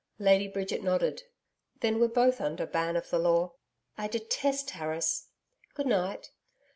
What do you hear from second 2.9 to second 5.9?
of the Law. I DETEST Harris.... Good